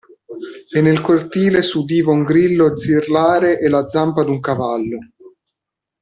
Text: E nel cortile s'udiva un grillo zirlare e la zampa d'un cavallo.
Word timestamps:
E 0.71 0.81
nel 0.81 0.99
cortile 1.01 1.61
s'udiva 1.61 2.11
un 2.11 2.23
grillo 2.23 2.75
zirlare 2.75 3.59
e 3.59 3.67
la 3.67 3.87
zampa 3.87 4.23
d'un 4.23 4.39
cavallo. 4.39 4.97